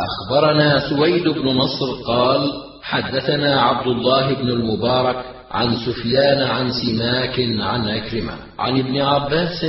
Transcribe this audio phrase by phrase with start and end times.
[0.00, 2.52] أخبرنا سويد بن نصر قال
[2.82, 8.32] حدثنا عبد الله بن المبارك عن سفيان عن سماك عن عكرمة.
[8.58, 9.64] عن ابن عباس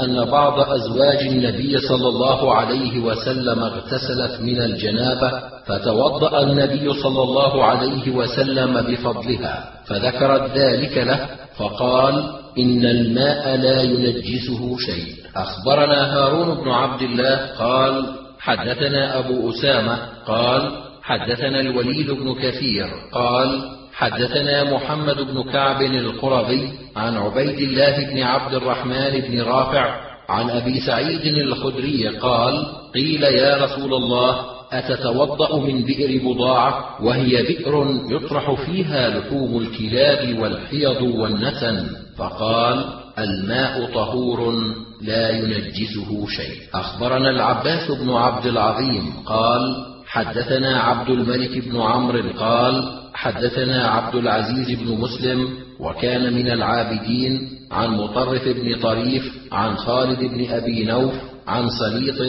[0.00, 5.32] أن بعض أزواج النبي صلى الله عليه وسلم اغتسلت من الجنابة
[5.66, 12.14] فتوضأ النبي صلى الله عليه وسلم بفضلها فذكرت ذلك له فقال
[12.58, 15.14] إن الماء لا ينجسه شيء.
[15.36, 20.70] أخبرنا هارون بن عبد الله قال حدثنا أبو أسامة قال
[21.02, 28.54] حدثنا الوليد بن كثير قال حدثنا محمد بن كعب القرظي عن عبيد الله بن عبد
[28.54, 34.36] الرحمن بن رافع عن أبي سعيد الخدري قال قيل يا رسول الله
[34.72, 41.86] أتتوضأ من بئر بضاعة وهي بئر يطرح فيها لحوم الكلاب والحيض والنتن
[42.18, 44.54] فقال الماء طهور
[45.02, 46.58] لا ينجسه شيء.
[46.74, 49.60] أخبرنا العباس بن عبد العظيم قال
[50.06, 55.48] حدثنا عبد الملك بن عمرو قال حدثنا عبد العزيز بن مسلم
[55.80, 61.14] وكان من العابدين عن مطرف بن طريف عن خالد بن أبي نوف
[61.46, 62.20] عن سليط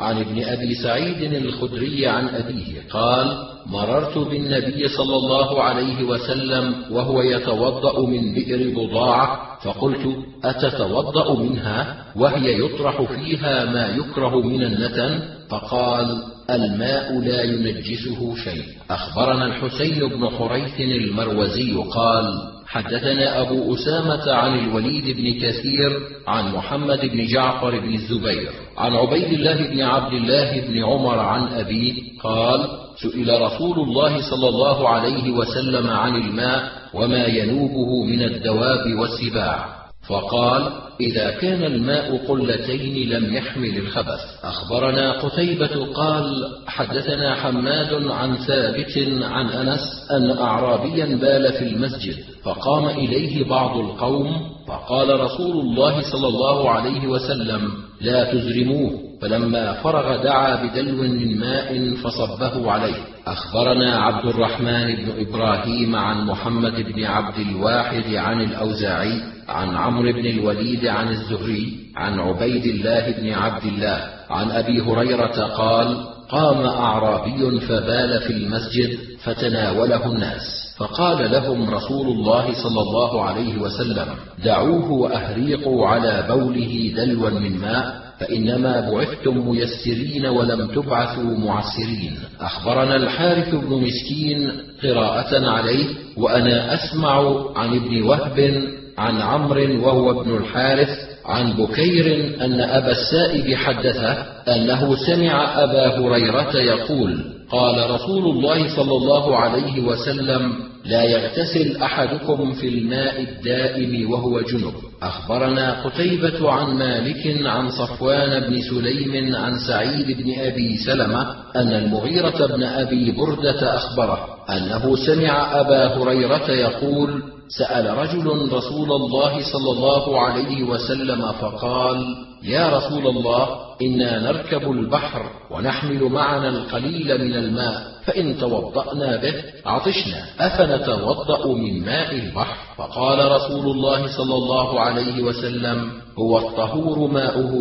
[0.00, 7.22] عن ابن أبي سعيد الخدري عن أبيه قال مررت بالنبي صلى الله عليه وسلم وهو
[7.22, 16.22] يتوضأ من بئر بضاعة فقلت أتتوضأ منها وهي يطرح فيها ما يكره من النتن؟ فقال
[16.50, 18.62] الماء لا ينجسه شيء.
[18.90, 27.00] أخبرنا الحسين بن حريث المروزي قال حدثنا أبو أسامة عن الوليد بن كثير عن محمد
[27.00, 32.83] بن جعفر بن الزبير عن عبيد الله بن عبد الله بن عمر عن أبيه قال
[32.96, 36.62] سئل رسول الله صلى الله عليه وسلم عن الماء
[36.94, 39.74] وما ينوبه من الدواب والسباع.
[40.08, 44.20] فقال إذا كان الماء قلتين لم يحمل الخبث.
[44.44, 52.86] أخبرنا قتيبة قال حدثنا حماد عن ثابت عن أنس أن اعرابيا بال في المسجد فقام
[52.86, 58.92] إليه بعض القوم فقال رسول الله صلى الله عليه وسلم لا تزرموه.
[59.24, 62.94] فلما فرغ دعا بدلو من ماء فصبه عليه.
[63.26, 70.26] أخبرنا عبد الرحمن بن إبراهيم عن محمد بن عبد الواحد عن الأوزاعي عن عمرو بن
[70.26, 73.98] الوليد عن الزهري عن عبيد الله بن عبد الله
[74.30, 82.52] عن أبي هريرة قال قام أعرابي فبال في المسجد فتناوله الناس فقال لهم رسول الله
[82.62, 84.06] صلى الله عليه وسلم
[84.44, 92.18] دعوه وأهريقوا على بوله دلوا من ماء فإنما بعثتم ميسرين ولم تبعثوا معسرين.
[92.40, 94.52] أخبرنا الحارث بن مسكين
[94.82, 95.86] قراءة عليه
[96.16, 98.64] وأنا أسمع عن ابن وهب
[98.98, 100.88] عن عمرو وهو ابن الحارث
[101.26, 104.12] عن بكير أن أبا السائب حدثه
[104.48, 110.52] أنه سمع أبا هريرة يقول قال رسول الله صلى الله عليه وسلم
[110.84, 114.74] لا يغتسل أحدكم في الماء الدائم وهو جنب.
[115.02, 122.46] أخبرنا قتيبة عن مالك عن صفوان بن سليم عن سعيد بن أبي سلمة أن المغيرة
[122.46, 130.20] بن أبي بردة أخبره أنه سمع أبا هريرة يقول سأل رجل رسول الله صلى الله
[130.20, 131.96] عليه وسلم فقال
[132.42, 133.48] يا رسول الله
[133.82, 137.93] إنا نركب البحر ونحمل معنا القليل من الماء.
[138.06, 139.34] فإن توضأنا به
[139.66, 147.52] عطشنا أفنتوضأ من ماء البحر؟ فقال رسول الله صلى الله عليه وسلم هو الطهور ماؤه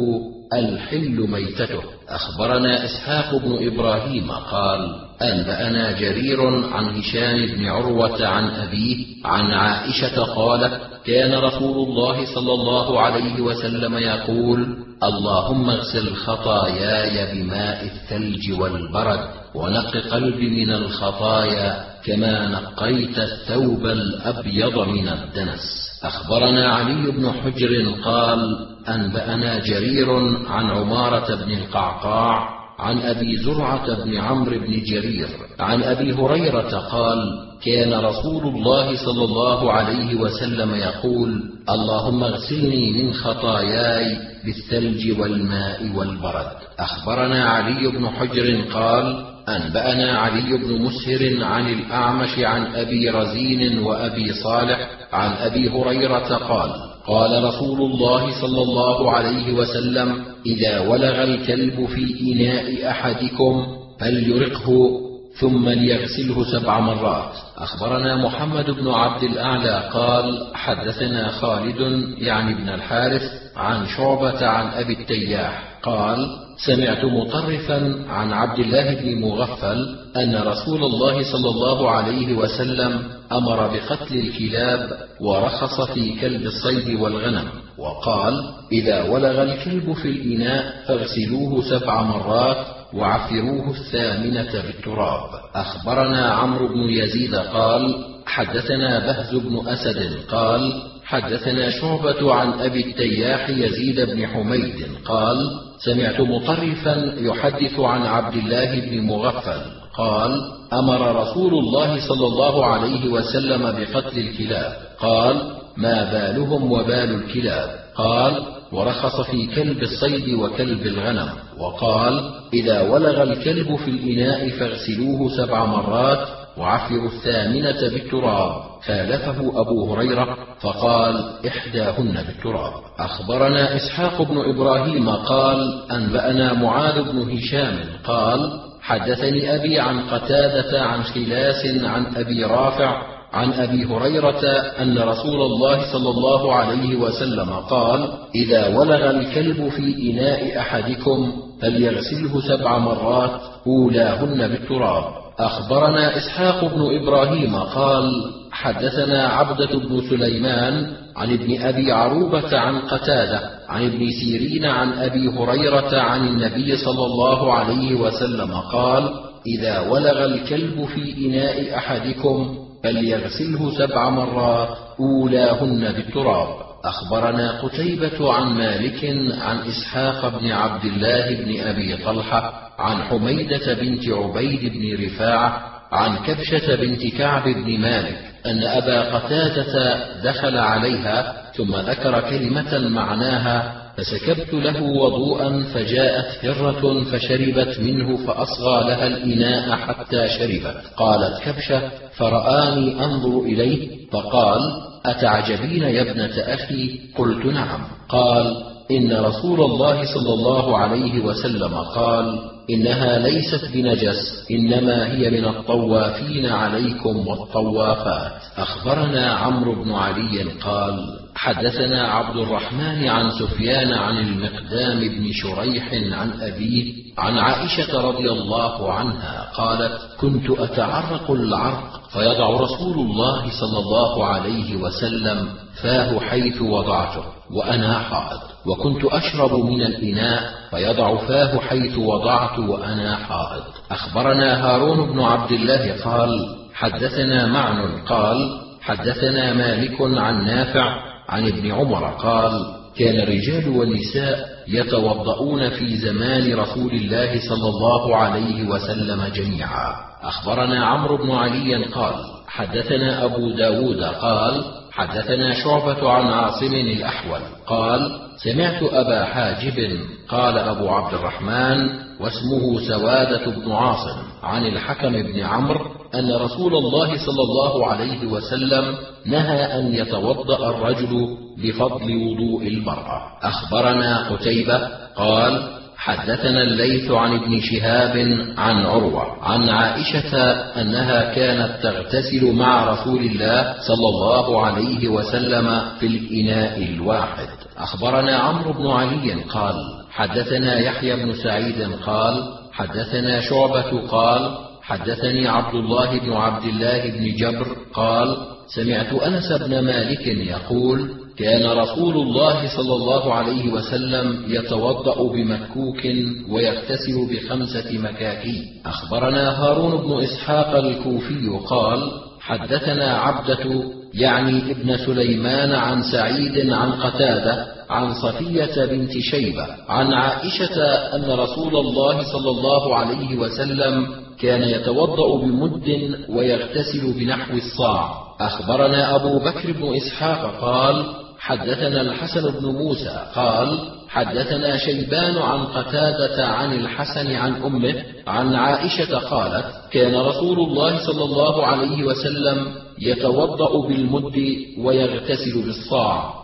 [0.54, 1.84] الحل ميتته.
[2.10, 6.42] أخبرنا إسحاق بن إبراهيم قال انبانا جرير
[6.74, 13.42] عن هشام بن عروة عن أبيه عن عائشة قالت كان رسول الله صلى الله عليه
[13.42, 19.20] وسلم يقول اللهم اغسل خطاياي بماء الثلج والبرد
[19.56, 25.90] ونق قلبي من الخطايا كما نقيت الثوب الأبيض من الدنس.
[26.04, 30.10] أخبرنا علي بن حجر قال أنبأنا جرير
[30.48, 35.28] عن عمارة بن القعقاع عن أبي زرعة بن عمرو بن جرير
[35.60, 37.20] عن أبي هريرة قال
[37.66, 46.52] كان رسول الله صلى الله عليه وسلم يقول اللهم اغسلني من خطاياي بالثلج والماء والبرد.
[46.80, 54.34] أخبرنا علي بن حجر قال أنبأنا علي بن مسهر عن الأعمش عن أبي رزين وأبي
[54.34, 61.86] صالح عن أبي هريرة قال قال رسول الله صلى الله عليه وسلم إذا ولغ الكلب
[61.86, 63.66] في إناء أحدكم
[64.00, 65.00] فليرقه
[65.40, 67.34] ثم ليغسله سبع مرات.
[67.58, 73.22] أخبرنا محمد بن عبد الأعلى قال حدثنا خالد يعني بن الحارث
[73.56, 80.84] عن شعبة عن أبي التياح قال سمعت مطرفا عن عبد الله بن مغفل أن رسول
[80.84, 83.02] الله صلى الله عليه وسلم
[83.32, 84.90] أمر بقتل الكلاب
[85.22, 87.48] ورخص في كلب الصيد والغنم
[87.78, 88.34] وقال
[88.72, 95.30] إذا ولغ الكلب في الإناء فاغسلوه سبع مرات وعفروه الثامنة بالتراب.
[95.56, 103.50] أخبرنا عمرو بن يزيد قال حدثنا بهز بن أسد قال حدثنا شعبة عن أبي التياح
[103.50, 105.38] يزيد بن حميد قال:
[105.78, 109.62] سمعت مطرفا يحدث عن عبد الله بن مغفل
[109.98, 110.32] قال:
[110.74, 115.42] أمر رسول الله صلى الله عليه وسلم بقتل الكلاب، قال:
[115.78, 123.76] ما بالهم وبال الكلاب؟ قال: ورخص في كلب الصيد وكلب الغنم، وقال: إذا ولغ الكلب
[123.76, 128.52] في الإناء فاغسلوه سبع مرات وعفروا الثامنة بالتراب.
[128.88, 132.74] خالفه أبو هريرة فقال إحداهن بالتراب.
[133.00, 141.04] أخبرنا إسحاق بن إبراهيم قال أنبأنا معاذ بن هشام قال حدثني أبي عن قتادة عن
[141.04, 143.02] خلاس عن أبي رافع
[143.34, 144.46] عن أبي هريرة
[144.82, 152.42] أن رسول الله صلى الله عليه وسلم قال إذا ولغ الكلب في إناء أحدكم فليغسله
[152.48, 155.23] سبع مرات أولاهن بالتراب.
[155.40, 158.12] أخبرنا إسحاق بن إبراهيم قال
[158.52, 165.28] حدثنا عبدة بن سليمان عن ابن أبي عروبة عن قتادة عن ابن سيرين عن أبي
[165.28, 169.10] هريرة عن النبي صلى الله عليه وسلم قال:
[169.48, 176.63] إذا ولغ الكلب في إناء أحدكم فليغسله سبع مرات أولاهن بالتراب.
[176.86, 179.06] أخبرنا قتيبة عن مالك
[179.42, 186.18] عن إسحاق بن عبد الله بن أبي طلحة عن حميدة بنت عبيد بن رفاعة عن
[186.18, 194.54] كبشة بنت كعب بن مالك أن أبا قتادة دخل عليها ثم ذكر كلمة معناها فسكبت
[194.54, 200.84] له وضوءا فجاءت هرة فشربت منه فأصغى لها الإناء حتى شربت.
[200.98, 201.82] قالت كبشة
[202.18, 204.08] فرآني أنظر إليه.
[204.12, 204.60] فقال
[205.06, 207.82] أتعجبين يا ابنة أخي؟ قلت نعم.
[208.10, 212.40] قال إن رسول الله صلى الله عليه وسلم قال
[212.70, 218.32] إنها ليست بنجس إنما هي من الطوافين عليكم والطوافات.
[218.58, 226.32] أخبرنا عمرو بن علي قال حدثنا عبد الرحمن عن سفيان عن المقدام بن شريح عن
[226.42, 234.26] أبيه عن عائشة رضي الله عنها قالت كنت أتعرق العرق فيضع رسول الله صلى الله
[234.26, 235.50] عليه وسلم
[235.82, 243.64] فاه حيث وضعته وأنا حائض وكنت أشرب من الإناء فيضع فاه حيث وضعت وأنا حائض.
[243.92, 250.96] أخبرنا هارون بن عبد الله قال حدثنا معن قال حدثنا مالك عن نافع
[251.30, 252.66] عن ابن عمر قال
[252.98, 259.94] كان الرجال والنساء يتوضؤون في زمان رسول الله صلى الله عليه وسلم جميعا.
[260.24, 262.14] أخبرنا عمرو بن علي قال
[262.48, 270.90] حدثنا أبو داود قال حدثنا شعبة عن عاصم الأحول قال سمعت أبا حاجب قال أبو
[270.90, 277.88] عبد الرحمن واسمه سوادة بن عاصم عن الحكم بن عمرو أن رسول الله صلى الله
[277.88, 278.96] عليه وسلم
[279.26, 283.22] نهى أن يتوضأ الرجل بفضل وضوء المرأة.
[283.44, 284.80] أخبرنا قتيبة
[285.16, 285.64] قال
[285.98, 288.18] حدثنا الليث عن ابن شهاب
[288.58, 290.42] عن عروة عن عائشة
[290.82, 297.48] أنها كانت تغتسل مع رسول الله صلى الله عليه وسلم في الإناء الواحد.
[297.78, 299.76] أخبرنا عمرو بن علي قال
[300.12, 307.36] حدثنا يحيى بن سعيد قال حدثنا شعبة قال حدثني عبد الله بن عبد الله بن
[307.36, 308.38] جبر قال
[308.76, 316.02] سمعت أنس بن مالك يقول كان رسول الله صلى الله عليه وسلم يتوضأ بمكوك
[316.50, 318.64] ويغتسل بخمسة مكاكي.
[318.86, 327.66] أخبرنا هارون بن إسحاق الكوفي قال حدثنا عبدة يعني ابن سليمان عن سعيد عن قتادة
[327.90, 330.84] عن صفية بنت شيبة عن عائشة
[331.16, 338.24] أن رسول الله صلى الله عليه وسلم كان يتوضأ بمد ويغتسل بنحو الصاع.
[338.42, 341.06] أخبرنا أبو بكر بن إسحاق قال
[341.40, 349.18] حدثنا الحسن بن موسى قال حدثنا شيبان عن قتادة عن الحسن عن أمه عن عائشة
[349.18, 356.43] قالت كان رسول الله صلى الله عليه وسلم يتوضأ بالمد ويغتسل بالصاع.